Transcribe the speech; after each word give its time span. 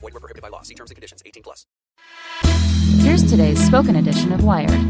Void 0.00 0.14
were 0.14 0.20
prohibited 0.20 0.42
by 0.42 0.48
law. 0.48 0.62
See 0.62 0.74
terms 0.74 0.90
and 0.90 0.96
conditions. 0.96 1.22
18 1.24 1.42
plus. 1.42 1.66
Here's 3.02 3.28
today's 3.28 3.64
spoken 3.64 3.96
edition 3.96 4.32
of 4.32 4.44
Wired. 4.44 4.80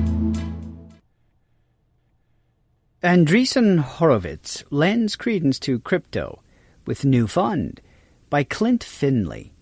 Andreessen 3.03 3.79
Horowitz 3.79 4.63
lends 4.71 5.17
credence 5.17 5.59
to 5.61 5.79
crypto 5.79 6.43
with 6.85 7.05
new 7.05 7.27
fund 7.27 7.81
by 8.29 8.45
Klint 8.45 8.83
Finley. 8.83 9.53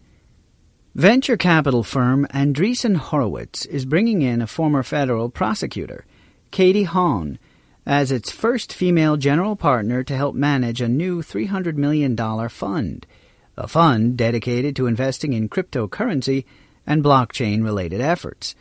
Venture 0.94 1.36
capital 1.36 1.84
firm 1.84 2.26
Andreessen 2.34 2.96
Horowitz 2.96 3.64
is 3.66 3.84
bringing 3.84 4.22
in 4.22 4.42
a 4.42 4.48
former 4.48 4.82
federal 4.82 5.30
prosecutor, 5.30 6.04
Katie 6.50 6.82
Haun, 6.82 7.38
as 7.86 8.10
its 8.10 8.32
first 8.32 8.72
female 8.72 9.16
general 9.16 9.54
partner 9.54 10.02
to 10.02 10.16
help 10.16 10.34
manage 10.34 10.80
a 10.80 10.88
new 10.88 11.22
$300 11.22 11.76
million 11.76 12.16
fund, 12.48 13.06
a 13.58 13.68
fund 13.68 14.16
dedicated 14.16 14.74
to 14.76 14.86
investing 14.86 15.32
in 15.32 15.48
cryptocurrency 15.48 16.44
and 16.86 17.04
blockchain 17.04 17.62
related 17.62 18.00
efforts. 18.00 18.54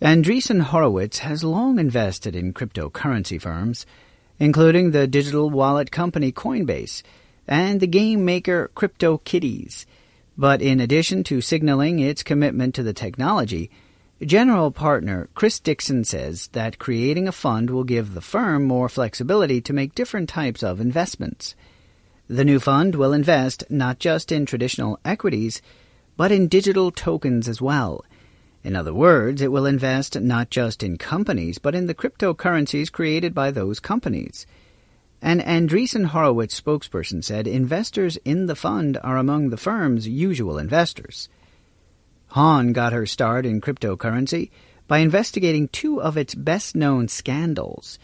Andreessen 0.00 0.62
Horowitz 0.62 1.18
has 1.18 1.44
long 1.44 1.78
invested 1.78 2.34
in 2.34 2.54
cryptocurrency 2.54 3.40
firms, 3.40 3.84
including 4.38 4.92
the 4.92 5.06
digital 5.06 5.50
wallet 5.50 5.90
company 5.90 6.32
Coinbase 6.32 7.02
and 7.46 7.80
the 7.80 7.86
game 7.86 8.24
maker 8.24 8.70
CryptoKitties. 8.74 9.84
But 10.38 10.62
in 10.62 10.80
addition 10.80 11.22
to 11.24 11.42
signaling 11.42 11.98
its 11.98 12.22
commitment 12.22 12.74
to 12.76 12.82
the 12.82 12.94
technology, 12.94 13.70
General 14.22 14.70
partner 14.70 15.30
Chris 15.34 15.58
Dixon 15.60 16.04
says 16.04 16.48
that 16.52 16.78
creating 16.78 17.26
a 17.26 17.32
fund 17.32 17.70
will 17.70 17.84
give 17.84 18.12
the 18.12 18.20
firm 18.20 18.64
more 18.64 18.88
flexibility 18.88 19.62
to 19.62 19.72
make 19.72 19.94
different 19.94 20.28
types 20.28 20.62
of 20.62 20.78
investments. 20.78 21.54
The 22.30 22.44
new 22.44 22.60
fund 22.60 22.94
will 22.94 23.12
invest 23.12 23.64
not 23.68 23.98
just 23.98 24.30
in 24.30 24.46
traditional 24.46 25.00
equities, 25.04 25.60
but 26.16 26.30
in 26.30 26.46
digital 26.46 26.92
tokens 26.92 27.48
as 27.48 27.60
well. 27.60 28.04
In 28.62 28.76
other 28.76 28.94
words, 28.94 29.42
it 29.42 29.50
will 29.50 29.66
invest 29.66 30.20
not 30.20 30.48
just 30.48 30.84
in 30.84 30.96
companies, 30.96 31.58
but 31.58 31.74
in 31.74 31.88
the 31.88 31.94
cryptocurrencies 31.94 32.92
created 32.92 33.34
by 33.34 33.50
those 33.50 33.80
companies. 33.80 34.46
An 35.20 35.40
Andreessen 35.40 36.04
Horowitz 36.04 36.60
spokesperson 36.60 37.24
said 37.24 37.48
investors 37.48 38.16
in 38.24 38.46
the 38.46 38.54
fund 38.54 38.96
are 39.02 39.16
among 39.16 39.50
the 39.50 39.56
firm's 39.56 40.06
usual 40.06 40.56
investors. 40.56 41.28
Haun 42.28 42.72
got 42.72 42.92
her 42.92 43.06
start 43.06 43.44
in 43.44 43.60
cryptocurrency 43.60 44.50
by 44.86 44.98
investigating 44.98 45.66
two 45.66 46.00
of 46.00 46.16
its 46.16 46.36
best 46.36 46.76
known 46.76 47.08
scandals 47.08 47.98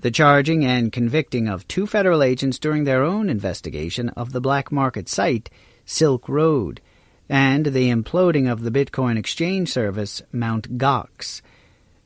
the 0.00 0.10
charging 0.10 0.64
and 0.64 0.92
convicting 0.92 1.46
of 1.46 1.68
two 1.68 1.86
federal 1.86 2.22
agents 2.22 2.58
during 2.58 2.84
their 2.84 3.02
own 3.02 3.28
investigation 3.28 4.08
of 4.10 4.32
the 4.32 4.40
black 4.40 4.72
market 4.72 5.08
site 5.08 5.50
Silk 5.84 6.28
Road 6.28 6.80
and 7.28 7.66
the 7.66 7.90
imploding 7.90 8.50
of 8.50 8.62
the 8.62 8.70
Bitcoin 8.70 9.18
exchange 9.18 9.70
service 9.70 10.22
Mt. 10.32 10.78
Gox. 10.78 11.42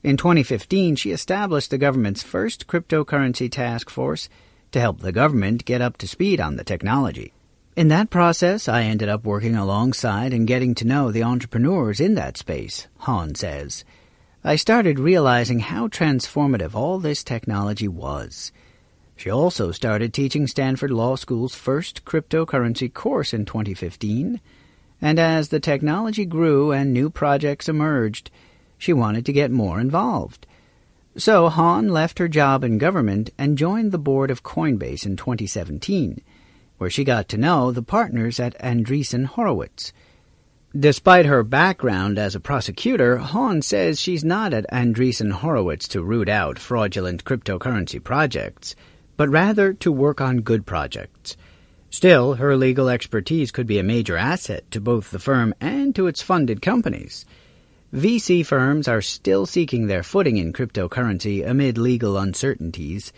In 0.03 0.17
2015, 0.17 0.97
she 0.97 1.11
established 1.11 1.71
the 1.71 1.77
government's 1.77 2.21
first 2.21 2.67
cryptocurrency 2.67 3.51
task 3.51 3.89
force 3.89 4.29
to 4.71 4.79
help 4.79 4.99
the 4.99 5.11
government 5.11 5.65
get 5.65 5.81
up 5.81 5.97
to 5.97 6.07
speed 6.07 6.41
on 6.41 6.57
the 6.57 6.63
technology. 6.63 7.33
In 7.75 7.87
that 7.87 8.09
process, 8.09 8.67
I 8.67 8.83
ended 8.83 9.09
up 9.09 9.25
working 9.25 9.55
alongside 9.55 10.33
and 10.33 10.47
getting 10.47 10.75
to 10.75 10.85
know 10.85 11.11
the 11.11 11.23
entrepreneurs 11.23 11.99
in 11.99 12.15
that 12.15 12.37
space, 12.37 12.87
Haun 12.99 13.35
says. 13.35 13.83
I 14.47 14.57
started 14.57 14.99
realizing 14.99 15.57
how 15.57 15.87
transformative 15.87 16.75
all 16.75 16.99
this 16.99 17.23
technology 17.23 17.87
was. 17.87 18.51
She 19.15 19.27
also 19.27 19.71
started 19.71 20.13
teaching 20.13 20.45
Stanford 20.45 20.91
Law 20.91 21.15
School's 21.15 21.55
first 21.55 22.05
cryptocurrency 22.05 22.93
course 22.93 23.33
in 23.33 23.45
2015, 23.45 24.39
and 25.01 25.17
as 25.17 25.49
the 25.49 25.59
technology 25.59 26.25
grew 26.25 26.71
and 26.71 26.93
new 26.93 27.09
projects 27.09 27.67
emerged, 27.67 28.29
she 28.77 28.93
wanted 28.93 29.25
to 29.25 29.33
get 29.33 29.49
more 29.49 29.79
involved. 29.79 30.45
So 31.17 31.49
Haun 31.49 31.87
left 31.87 32.19
her 32.19 32.27
job 32.27 32.63
in 32.63 32.77
government 32.77 33.31
and 33.39 33.57
joined 33.57 33.91
the 33.91 33.97
board 33.97 34.29
of 34.29 34.43
Coinbase 34.43 35.07
in 35.07 35.15
2017, 35.15 36.21
where 36.77 36.91
she 36.91 37.03
got 37.03 37.27
to 37.29 37.37
know 37.39 37.71
the 37.71 37.81
partners 37.81 38.39
at 38.39 38.61
Andreessen 38.61 39.25
Horowitz. 39.25 39.91
Despite 40.77 41.25
her 41.25 41.41
background 41.41 42.19
as 42.19 42.35
a 42.35 42.39
prosecutor, 42.41 43.15
Haun 43.15 43.61
says 43.61 43.97
she's 43.97 44.25
not 44.25 44.53
at 44.53 44.69
Andreessen 44.73 45.31
Horowitz 45.31 45.87
to 45.89 46.03
root 46.03 46.27
out 46.27 46.59
fraudulent 46.59 47.23
cryptocurrency 47.23 48.03
projects, 48.03 48.75
but 49.15 49.29
rather 49.29 49.71
to 49.75 49.89
work 49.89 50.19
on 50.19 50.41
good 50.41 50.65
projects. 50.65 51.37
Still, 51.89 52.33
her 52.33 52.57
legal 52.57 52.89
expertise 52.89 53.51
could 53.51 53.67
be 53.67 53.79
a 53.79 53.83
major 53.83 54.17
asset 54.17 54.69
to 54.71 54.81
both 54.81 55.11
the 55.11 55.19
firm 55.19 55.55
and 55.61 55.95
to 55.95 56.07
its 56.07 56.21
funded 56.21 56.61
companies. 56.61 57.25
VC 57.93 58.45
firms 58.45 58.89
are 58.89 59.01
still 59.01 59.45
seeking 59.45 59.87
their 59.87 60.03
footing 60.03 60.35
in 60.35 60.51
cryptocurrency 60.51 61.47
amid 61.47 61.77
legal 61.77 62.17
uncertainties, 62.17 63.13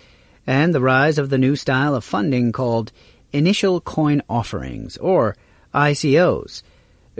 and 0.45 0.75
the 0.75 0.81
rise 0.81 1.17
of 1.17 1.31
the 1.31 1.39
new 1.39 1.55
style 1.55 1.95
of 1.95 2.03
funding 2.03 2.51
called 2.51 2.91
initial 3.33 3.81
coin 3.81 4.21
offerings, 4.29 4.95
or 4.97 5.35
ICOs. 5.73 6.61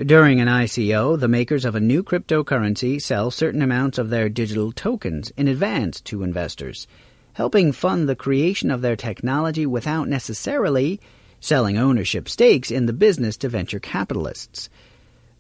During 0.06 0.40
an 0.40 0.48
ICO, 0.48 1.20
the 1.20 1.28
makers 1.28 1.66
of 1.66 1.74
a 1.74 1.80
new 1.80 2.04
cryptocurrency 2.04 3.02
sell 3.02 3.32
certain 3.32 3.64
amounts 3.64 3.98
of 3.98 4.12
their 4.12 4.30
digital 4.30 4.72
tokens 4.72 5.32
in 5.36 5.48
advance 5.48 6.02
to 6.02 6.22
investors, 6.22 6.86
helping 7.34 7.72
fund 7.72 8.08
the 8.08 8.16
creation 8.16 8.70
of 8.70 8.84
their 8.84 8.96
technology 8.96 9.66
without 9.66 10.08
necessarily 10.08 11.00
selling 11.40 11.80
ownership 11.80 12.30
stakes 12.30 12.70
in 12.70 12.86
the 12.86 12.94
business 12.94 13.38
to 13.38 13.50
venture 13.50 13.80
capitalists. 13.80 14.70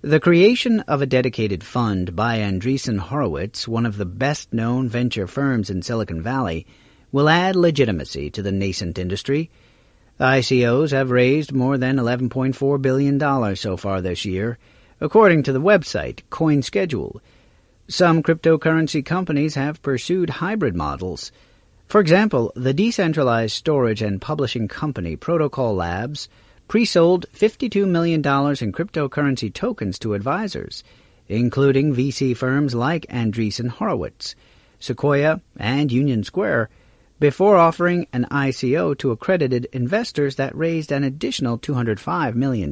The 0.02 0.20
creation 0.20 0.80
of 0.82 1.04
a 1.04 1.06
dedicated 1.06 1.64
fund 1.64 2.16
by 2.16 2.40
Andreessen 2.40 2.98
Horowitz, 2.98 3.68
one 3.68 3.86
of 3.86 3.98
the 3.98 4.06
best 4.08 4.52
known 4.54 4.90
venture 4.90 5.28
firms 5.28 5.70
in 5.70 5.84
Silicon 5.84 6.24
Valley, 6.24 6.66
will 7.12 7.30
add 7.30 7.56
legitimacy 7.56 8.32
to 8.32 8.42
the 8.42 8.52
nascent 8.52 8.98
industry. 8.98 9.52
ICOs 10.20 10.92
have 10.92 11.12
raised 11.12 11.52
more 11.52 11.78
than 11.78 11.98
$11.4 11.98 12.82
billion 12.82 13.56
so 13.56 13.78
far 13.78 14.02
this 14.02 14.26
year, 14.26 14.58
according 15.00 15.44
to 15.44 15.52
the 15.52 15.62
website 15.62 16.22
CoinSchedule. 16.32 17.20
Some 17.88 18.24
cryptocurrency 18.24 19.06
companies 19.06 19.54
have 19.54 19.82
pursued 19.84 20.30
hybrid 20.30 20.76
models. 20.76 21.32
For 21.88 22.02
example, 22.02 22.52
the 22.56 22.74
decentralized 22.74 23.56
storage 23.56 24.02
and 24.02 24.20
publishing 24.20 24.68
company 24.68 25.16
Protocol 25.16 25.76
Labs 25.76 26.28
pre-sold 26.68 27.28
$52 27.34 27.88
million 27.88 28.20
in 28.20 28.22
cryptocurrency 28.24 29.54
tokens 29.54 30.00
to 30.00 30.16
advisors, 30.16 30.84
including 31.28 31.96
VC 31.96 32.36
firms 32.36 32.74
like 32.74 33.06
Andreessen 33.08 33.70
Horowitz, 33.70 34.36
Sequoia, 34.80 35.42
and 35.58 35.92
Union 35.92 36.24
Square, 36.24 36.70
before 37.20 37.58
offering 37.58 38.08
an 38.14 38.26
ICO 38.30 38.98
to 38.98 39.12
accredited 39.12 39.68
investors 39.72 40.36
that 40.36 40.56
raised 40.56 40.92
an 40.92 41.04
additional 41.04 41.58
$205 41.58 42.36
million. 42.36 42.72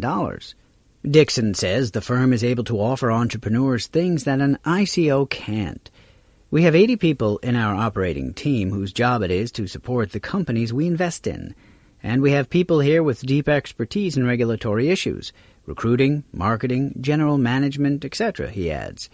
Dixon 1.09 1.53
says 1.53 1.91
the 1.91 2.01
firm 2.01 2.33
is 2.33 2.43
able 2.43 2.63
to 2.65 2.79
offer 2.79 3.11
entrepreneurs 3.11 3.87
things 3.87 4.23
that 4.23 4.41
an 4.41 4.57
ICO 4.65 5.29
can't. 5.29 5.89
We 6.51 6.63
have 6.63 6.75
80 6.75 6.95
people 6.97 7.37
in 7.39 7.55
our 7.55 7.75
operating 7.75 8.33
team 8.33 8.71
whose 8.71 8.93
job 8.93 9.23
it 9.23 9.31
is 9.31 9.51
to 9.53 9.67
support 9.67 10.11
the 10.11 10.19
companies 10.19 10.71
we 10.71 10.87
invest 10.87 11.27
in. 11.27 11.55
And 12.01 12.21
we 12.21 12.31
have 12.31 12.49
people 12.49 12.79
here 12.79 13.01
with 13.01 13.25
deep 13.25 13.49
expertise 13.49 14.15
in 14.15 14.27
regulatory 14.27 14.89
issues, 14.89 15.33
recruiting, 15.65 16.23
marketing, 16.31 16.95
general 17.01 17.39
management, 17.39 18.05
etc., 18.05 18.49
he 18.49 18.71
adds. 18.71 19.09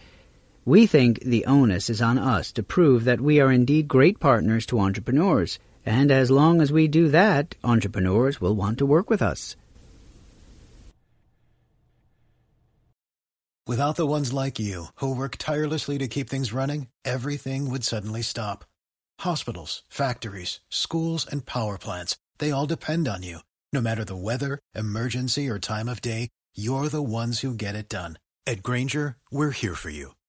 We 0.64 0.86
think 0.86 1.22
the 1.22 1.46
onus 1.46 1.90
is 1.90 2.04
on 2.04 2.20
us 2.20 2.52
to 2.52 2.62
prove 2.62 3.06
that 3.06 3.20
we 3.20 3.40
are 3.40 3.52
indeed 3.52 3.88
great 3.88 4.20
partners 4.20 4.68
to 4.68 4.80
entrepreneurs, 4.80 5.58
and 5.88 6.12
as 6.12 6.30
long 6.30 6.62
as 6.62 6.72
we 6.72 6.88
do 6.88 7.08
that, 7.10 7.56
entrepreneurs 7.64 8.40
will 8.40 8.54
want 8.54 8.78
to 8.78 8.86
work 8.86 9.10
with 9.10 9.24
us. 9.24 9.56
Without 13.66 13.96
the 13.96 14.06
ones 14.06 14.34
like 14.34 14.60
you, 14.60 14.86
who 14.98 15.16
work 15.16 15.38
tirelessly 15.38 15.98
to 15.98 16.08
keep 16.08 16.30
things 16.30 16.54
running, 16.54 16.90
everything 17.04 17.72
would 17.72 17.84
suddenly 17.84 18.22
stop. 18.22 18.64
Hospitals, 19.22 19.82
factories, 19.90 20.60
schools, 20.70 21.26
and 21.26 21.46
power 21.46 21.80
plants, 21.80 22.18
they 22.38 22.52
all 22.52 22.68
depend 22.68 23.08
on 23.08 23.24
you. 23.24 23.40
No 23.74 23.82
matter 23.82 24.06
the 24.06 24.16
weather, 24.16 24.60
emergency, 24.76 25.50
or 25.50 25.58
time 25.58 25.88
of 25.88 26.02
day, 26.02 26.30
you're 26.54 26.90
the 26.90 27.02
ones 27.02 27.40
who 27.40 27.56
get 27.56 27.76
it 27.76 27.90
done. 27.90 28.20
At 28.46 28.62
Grainger, 28.62 29.18
we're 29.32 29.52
here 29.52 29.76
for 29.76 29.90
you 29.90 30.14